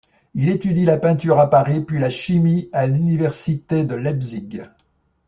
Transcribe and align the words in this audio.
Il 0.33 0.49
étudie 0.49 0.83
la 0.83 0.97
peinture 0.97 1.37
à 1.37 1.47
Paris 1.51 1.81
puis 1.81 1.99
la 1.99 2.09
chimie 2.09 2.69
à 2.73 2.87
l’université 2.87 3.83
de 3.83 3.93
Leipzig. 3.93 4.63